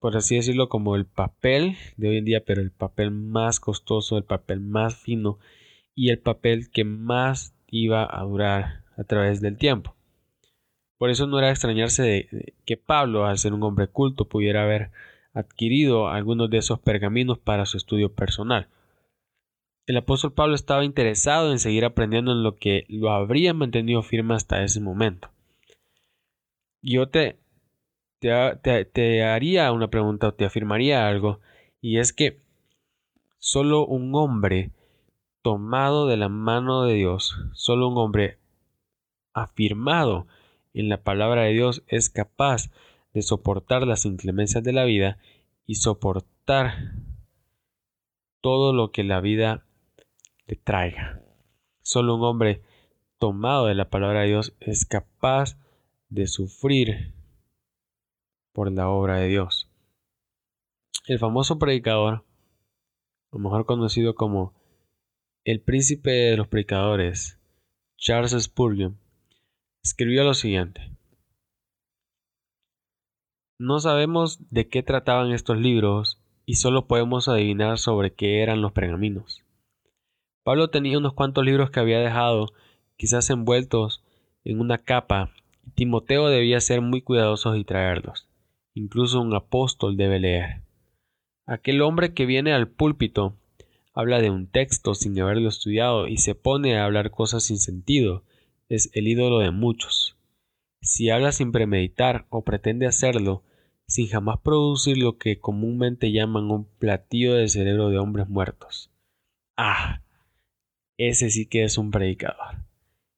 por 0.00 0.16
así 0.16 0.34
decirlo, 0.34 0.68
como 0.68 0.96
el 0.96 1.06
papel 1.06 1.76
de 1.96 2.08
hoy 2.08 2.16
en 2.16 2.24
día, 2.24 2.44
pero 2.44 2.62
el 2.62 2.72
papel 2.72 3.12
más 3.12 3.60
costoso, 3.60 4.18
el 4.18 4.24
papel 4.24 4.58
más 4.58 4.96
fino 4.96 5.38
y 5.94 6.10
el 6.10 6.18
papel 6.18 6.68
que 6.68 6.82
más 6.82 7.55
iba 7.68 8.08
a 8.10 8.22
durar 8.24 8.82
a 8.96 9.04
través 9.04 9.40
del 9.40 9.56
tiempo. 9.56 9.94
Por 10.98 11.10
eso 11.10 11.26
no 11.26 11.38
era 11.38 11.50
extrañarse 11.50 12.02
de 12.02 12.54
que 12.64 12.76
Pablo, 12.76 13.26
al 13.26 13.38
ser 13.38 13.52
un 13.52 13.62
hombre 13.62 13.88
culto, 13.88 14.26
pudiera 14.26 14.62
haber 14.62 14.90
adquirido 15.34 16.08
algunos 16.08 16.48
de 16.48 16.58
esos 16.58 16.78
pergaminos 16.80 17.38
para 17.38 17.66
su 17.66 17.76
estudio 17.76 18.14
personal. 18.14 18.68
El 19.86 19.98
apóstol 19.98 20.32
Pablo 20.32 20.54
estaba 20.54 20.84
interesado 20.84 21.52
en 21.52 21.58
seguir 21.58 21.84
aprendiendo 21.84 22.32
en 22.32 22.42
lo 22.42 22.56
que 22.56 22.86
lo 22.88 23.10
habría 23.10 23.52
mantenido 23.52 24.02
firme 24.02 24.34
hasta 24.34 24.64
ese 24.64 24.80
momento 24.80 25.30
yo 26.86 27.08
te, 27.08 27.36
te, 28.20 29.24
haría 29.24 29.72
una 29.72 29.88
pregunta 29.88 30.28
o 30.28 30.34
te 30.34 30.44
afirmaría 30.44 31.08
algo, 31.08 31.40
y 31.80 31.98
es 31.98 32.12
que 32.12 32.38
solo 33.38 33.86
un 33.86 34.14
hombre 34.14 34.70
tomado 35.46 36.08
de 36.08 36.16
la 36.16 36.28
mano 36.28 36.82
de 36.82 36.94
Dios, 36.94 37.36
solo 37.52 37.86
un 37.86 37.98
hombre 37.98 38.40
afirmado 39.32 40.26
en 40.74 40.88
la 40.88 41.04
palabra 41.04 41.42
de 41.42 41.52
Dios 41.52 41.84
es 41.86 42.10
capaz 42.10 42.72
de 43.14 43.22
soportar 43.22 43.86
las 43.86 44.06
inclemencias 44.06 44.64
de 44.64 44.72
la 44.72 44.82
vida 44.82 45.18
y 45.64 45.76
soportar 45.76 46.94
todo 48.40 48.72
lo 48.72 48.90
que 48.90 49.04
la 49.04 49.20
vida 49.20 49.64
le 50.48 50.56
traiga. 50.56 51.22
Solo 51.80 52.16
un 52.16 52.24
hombre 52.24 52.64
tomado 53.20 53.66
de 53.66 53.76
la 53.76 53.88
palabra 53.88 54.22
de 54.22 54.26
Dios 54.26 54.52
es 54.58 54.84
capaz 54.84 55.60
de 56.08 56.26
sufrir 56.26 57.14
por 58.52 58.72
la 58.72 58.88
obra 58.88 59.18
de 59.18 59.28
Dios. 59.28 59.70
El 61.06 61.20
famoso 61.20 61.60
predicador, 61.60 62.24
o 63.30 63.38
mejor 63.38 63.64
conocido 63.64 64.16
como 64.16 64.65
el 65.46 65.60
príncipe 65.60 66.10
de 66.10 66.36
los 66.36 66.48
predicadores, 66.48 67.38
Charles 67.96 68.32
Spurgeon, 68.32 68.98
escribió 69.80 70.24
lo 70.24 70.34
siguiente. 70.34 70.90
No 73.56 73.78
sabemos 73.78 74.40
de 74.50 74.68
qué 74.68 74.82
trataban 74.82 75.30
estos 75.30 75.56
libros 75.56 76.20
y 76.46 76.56
solo 76.56 76.88
podemos 76.88 77.28
adivinar 77.28 77.78
sobre 77.78 78.12
qué 78.12 78.42
eran 78.42 78.60
los 78.60 78.72
pergaminos. 78.72 79.44
Pablo 80.42 80.70
tenía 80.70 80.98
unos 80.98 81.14
cuantos 81.14 81.44
libros 81.44 81.70
que 81.70 81.78
había 81.78 82.00
dejado, 82.00 82.48
quizás 82.96 83.30
envueltos 83.30 84.02
en 84.42 84.58
una 84.58 84.78
capa 84.78 85.32
Timoteo 85.76 86.26
debía 86.28 86.58
ser 86.58 86.80
muy 86.80 87.02
cuidadoso 87.02 87.54
y 87.54 87.62
traerlos. 87.62 88.28
Incluso 88.74 89.20
un 89.20 89.32
apóstol 89.32 89.96
debe 89.96 90.18
leer. 90.18 90.62
Aquel 91.46 91.82
hombre 91.82 92.14
que 92.14 92.26
viene 92.26 92.52
al 92.52 92.66
púlpito 92.66 93.36
habla 93.96 94.20
de 94.20 94.30
un 94.30 94.46
texto 94.46 94.94
sin 94.94 95.18
haberlo 95.18 95.48
estudiado 95.48 96.06
y 96.06 96.18
se 96.18 96.34
pone 96.34 96.76
a 96.76 96.84
hablar 96.84 97.10
cosas 97.10 97.44
sin 97.44 97.58
sentido, 97.58 98.24
es 98.68 98.90
el 98.92 99.08
ídolo 99.08 99.38
de 99.38 99.50
muchos. 99.50 100.18
Si 100.82 101.08
habla 101.08 101.32
sin 101.32 101.50
premeditar 101.50 102.26
o 102.28 102.44
pretende 102.44 102.86
hacerlo, 102.86 103.42
sin 103.88 104.08
jamás 104.08 104.38
producir 104.40 104.98
lo 104.98 105.16
que 105.16 105.40
comúnmente 105.40 106.12
llaman 106.12 106.50
un 106.50 106.66
platillo 106.78 107.34
de 107.34 107.48
cerebro 107.48 107.88
de 107.88 107.98
hombres 107.98 108.28
muertos. 108.28 108.90
Ah, 109.56 110.02
ese 110.98 111.30
sí 111.30 111.46
que 111.46 111.64
es 111.64 111.78
un 111.78 111.90
predicador. 111.90 112.66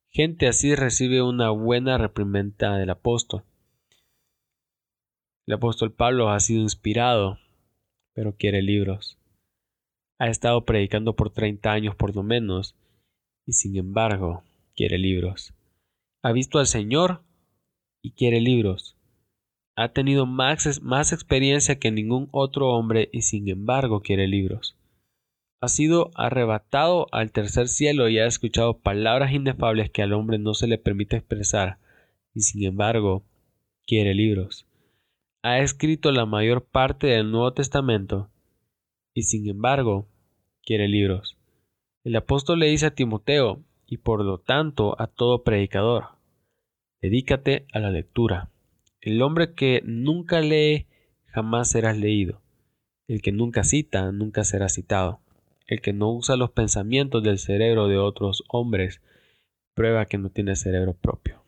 Gente 0.07 0.47
así 0.47 0.77
recibe 0.77 1.23
una 1.23 1.51
buena 1.51 1.99
reprimenda 1.99 2.77
del 2.77 2.91
apóstol. 2.91 3.43
El 5.47 5.55
apóstol 5.55 5.93
Pablo 5.93 6.31
ha 6.31 6.39
sido 6.39 6.63
inspirado, 6.63 7.39
pero 8.15 8.37
quiere 8.37 8.63
libros. 8.63 9.18
Ha 10.19 10.29
estado 10.29 10.65
predicando 10.65 11.15
por 11.15 11.31
30 11.31 11.71
años 11.71 11.95
por 11.95 12.15
lo 12.15 12.23
menos 12.23 12.75
y 13.47 13.53
sin 13.53 13.77
embargo 13.77 14.43
quiere 14.75 14.99
libros. 14.99 15.55
Ha 16.23 16.33
visto 16.33 16.59
al 16.59 16.67
Señor 16.67 17.23
y 18.03 18.13
quiere 18.13 18.41
libros. 18.41 18.97
Ha 19.77 19.93
tenido 19.93 20.27
más, 20.27 20.83
más 20.83 21.13
experiencia 21.13 21.79
que 21.79 21.93
ningún 21.93 22.29
otro 22.33 22.71
hombre 22.71 23.09
y 23.13 23.23
sin 23.23 23.49
embargo 23.49 24.01
quiere 24.01 24.27
libros. 24.27 24.77
Ha 25.61 25.69
sido 25.69 26.11
arrebatado 26.15 27.07
al 27.13 27.31
tercer 27.31 27.69
cielo 27.69 28.09
y 28.09 28.19
ha 28.19 28.27
escuchado 28.27 28.79
palabras 28.79 29.33
inefables 29.33 29.91
que 29.91 30.03
al 30.03 30.13
hombre 30.13 30.39
no 30.39 30.55
se 30.55 30.67
le 30.67 30.79
permite 30.79 31.17
expresar 31.17 31.79
y 32.35 32.41
sin 32.41 32.65
embargo 32.65 33.25
quiere 33.87 34.15
libros. 34.15 34.67
Ha 35.43 35.61
escrito 35.61 36.11
la 36.11 36.27
mayor 36.27 36.65
parte 36.65 37.07
del 37.07 37.31
Nuevo 37.31 37.53
Testamento 37.53 38.31
y 39.19 39.25
sin 39.25 39.49
embargo 39.49 40.07
quiere 40.63 40.87
libros. 40.87 41.37
El 42.05 42.15
apóstol 42.15 42.61
le 42.61 42.67
dice 42.69 42.87
a 42.87 42.95
Timoteo 42.95 43.65
y 43.85 43.97
por 43.97 44.25
lo 44.25 44.39
tanto 44.39 44.95
a 45.01 45.09
todo 45.09 45.43
predicador, 45.43 46.11
dedícate 47.03 47.67
a 47.73 47.81
la 47.81 47.91
lectura. 47.91 48.49
El 49.01 49.21
hombre 49.23 49.55
que 49.55 49.83
nunca 49.85 50.41
lee 50.41 50.87
jamás 51.27 51.69
serás 51.69 51.99
leído. 51.99 52.41
El 53.09 53.21
que 53.21 53.33
nunca 53.33 53.65
cita 53.65 54.13
nunca 54.13 54.45
será 54.45 54.69
citado. 54.69 55.19
El 55.67 55.81
que 55.81 55.93
no 55.93 56.13
usa 56.13 56.37
los 56.37 56.53
pensamientos 56.53 57.25
del 57.25 57.41
cerebro 57.41 57.89
de 57.89 57.99
otros 57.99 58.45
hombres 58.49 59.01
prueba 59.75 60.07
que 60.07 60.19
no 60.19 60.31
tiene 60.31 60.55
cerebro 60.55 60.95
propio. 60.95 61.43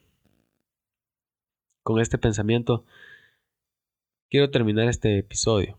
Con 1.85 2.01
este 2.01 2.19
pensamiento 2.19 2.85
quiero 4.29 4.51
terminar 4.51 4.89
este 4.89 5.19
episodio. 5.19 5.79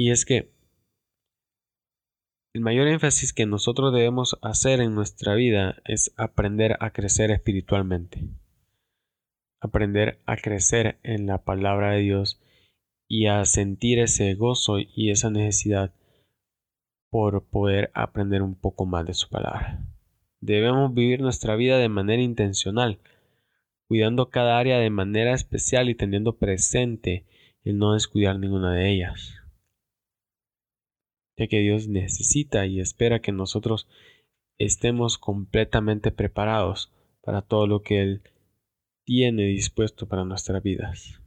Y 0.00 0.12
es 0.12 0.24
que 0.24 0.50
el 2.54 2.62
mayor 2.62 2.88
énfasis 2.88 3.34
que 3.34 3.44
nosotros 3.44 3.92
debemos 3.92 4.38
hacer 4.40 4.80
en 4.80 4.94
nuestra 4.94 5.34
vida 5.34 5.82
es 5.84 6.14
aprender 6.16 6.78
a 6.80 6.90
crecer 6.94 7.30
espiritualmente. 7.30 8.30
Aprender 9.60 10.18
a 10.24 10.38
crecer 10.38 10.98
en 11.02 11.26
la 11.26 11.44
palabra 11.44 11.90
de 11.90 12.00
Dios 12.00 12.40
y 13.08 13.26
a 13.26 13.44
sentir 13.44 13.98
ese 13.98 14.32
gozo 14.32 14.78
y 14.78 15.10
esa 15.10 15.28
necesidad 15.28 15.92
por 17.10 17.44
poder 17.44 17.90
aprender 17.92 18.40
un 18.40 18.54
poco 18.54 18.86
más 18.86 19.04
de 19.04 19.12
su 19.12 19.28
palabra. 19.28 19.84
Debemos 20.40 20.94
vivir 20.94 21.20
nuestra 21.20 21.56
vida 21.56 21.76
de 21.76 21.90
manera 21.90 22.22
intencional, 22.22 23.00
cuidando 23.86 24.30
cada 24.30 24.58
área 24.58 24.78
de 24.78 24.88
manera 24.88 25.34
especial 25.34 25.90
y 25.90 25.94
teniendo 25.94 26.38
presente 26.38 27.26
el 27.64 27.76
no 27.76 27.92
descuidar 27.92 28.38
ninguna 28.38 28.72
de 28.72 28.94
ellas. 28.94 29.39
Que 31.48 31.60
Dios 31.60 31.88
necesita 31.88 32.66
y 32.66 32.80
espera 32.80 33.20
que 33.20 33.32
nosotros 33.32 33.88
estemos 34.58 35.18
completamente 35.18 36.10
preparados 36.12 36.92
para 37.22 37.42
todo 37.42 37.66
lo 37.66 37.82
que 37.82 38.02
Él 38.02 38.22
tiene 39.04 39.44
dispuesto 39.44 40.06
para 40.06 40.24
nuestras 40.24 40.62
vidas. 40.62 41.20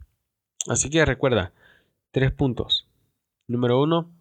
Así 0.68 0.90
que 0.90 1.04
recuerda, 1.06 1.54
tres 2.12 2.32
puntos. 2.32 2.88
Número 3.48 3.82
uno, 3.82 4.12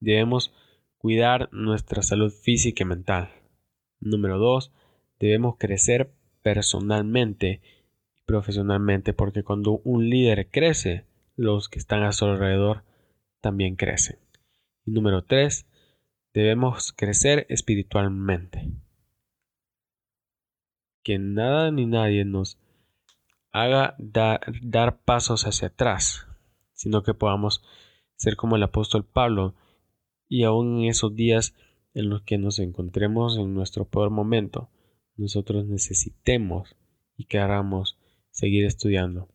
debemos 0.00 0.52
cuidar 0.96 1.48
nuestra 1.52 2.02
salud 2.02 2.32
física 2.32 2.84
y 2.84 2.86
mental. 2.86 3.30
Número 4.00 4.38
dos, 4.38 4.72
debemos 5.18 5.56
crecer 5.58 6.12
personalmente 6.42 7.60
y 8.16 8.22
profesionalmente, 8.24 9.12
porque 9.12 9.42
cuando 9.42 9.80
un 9.84 10.08
líder 10.08 10.48
crece, 10.50 11.04
los 11.36 11.68
que 11.68 11.78
están 11.78 12.02
a 12.02 12.12
su 12.12 12.24
alrededor 12.24 12.84
también 13.40 13.76
crecen. 13.76 14.18
Número 14.90 15.22
tres, 15.22 15.68
debemos 16.34 16.92
crecer 16.92 17.46
espiritualmente. 17.48 18.72
Que 21.04 21.16
nada 21.20 21.70
ni 21.70 21.86
nadie 21.86 22.24
nos 22.24 22.58
haga 23.52 23.94
dar 23.98 25.02
pasos 25.04 25.46
hacia 25.46 25.68
atrás, 25.68 26.26
sino 26.72 27.04
que 27.04 27.14
podamos 27.14 27.62
ser 28.16 28.34
como 28.34 28.56
el 28.56 28.64
apóstol 28.64 29.04
Pablo 29.04 29.54
y 30.28 30.42
aún 30.42 30.80
en 30.80 30.88
esos 30.88 31.14
días 31.14 31.54
en 31.94 32.10
los 32.10 32.22
que 32.22 32.38
nos 32.38 32.58
encontremos 32.58 33.38
en 33.38 33.54
nuestro 33.54 33.88
peor 33.88 34.10
momento, 34.10 34.70
nosotros 35.16 35.66
necesitemos 35.66 36.76
y 37.16 37.26
queramos 37.26 37.96
seguir 38.32 38.64
estudiando 38.64 39.28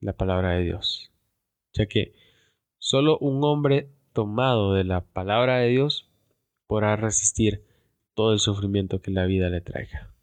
la 0.00 0.14
palabra 0.14 0.52
de 0.52 0.64
Dios, 0.64 1.12
ya 1.74 1.84
que 1.86 2.14
solo 2.78 3.18
un 3.18 3.44
hombre 3.44 3.93
tomado 4.14 4.72
de 4.72 4.84
la 4.84 5.02
palabra 5.02 5.58
de 5.58 5.68
Dios 5.68 6.08
podrá 6.66 6.96
resistir 6.96 7.62
todo 8.14 8.32
el 8.32 8.38
sufrimiento 8.38 9.02
que 9.02 9.10
la 9.10 9.26
vida 9.26 9.50
le 9.50 9.60
traiga. 9.60 10.14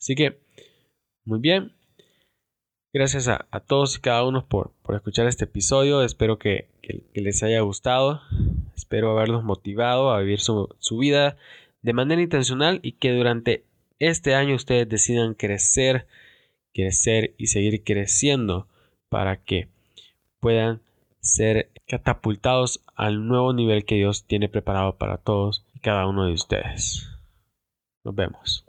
Así 0.00 0.16
que, 0.16 0.40
muy 1.24 1.38
bien, 1.38 1.72
gracias 2.92 3.28
a, 3.28 3.46
todos 3.60 3.96
y 3.96 4.00
cada 4.00 4.24
uno 4.24 4.46
por, 4.48 4.72
escuchar 4.94 5.28
este 5.28 5.44
episodio, 5.44 6.02
espero 6.02 6.38
que, 6.38 6.68
les 7.14 7.42
haya 7.44 7.60
gustado, 7.60 8.20
espero 8.74 9.12
haberlos 9.12 9.44
motivado 9.44 10.10
a 10.10 10.18
vivir 10.20 10.40
su, 10.40 10.74
su 10.80 10.98
vida 10.98 11.36
de 11.82 11.92
manera 11.92 12.20
intencional 12.20 12.80
y 12.82 12.92
que 12.92 13.12
durante 13.12 13.64
este 13.98 14.34
año 14.34 14.56
ustedes 14.56 14.88
decidan 14.88 15.34
crecer, 15.34 16.08
crecer 16.72 17.34
y 17.36 17.48
seguir 17.48 17.84
creciendo 17.84 18.66
para 19.08 19.36
que 19.36 19.68
puedan 20.40 20.80
ser 21.20 21.70
catapultados 21.86 22.82
al 22.94 23.26
nuevo 23.26 23.52
nivel 23.52 23.84
que 23.84 23.96
Dios 23.96 24.24
tiene 24.26 24.48
preparado 24.48 24.96
para 24.96 25.18
todos 25.18 25.64
y 25.74 25.80
cada 25.80 26.06
uno 26.06 26.26
de 26.26 26.32
ustedes. 26.32 27.08
Nos 28.04 28.14
vemos. 28.14 28.64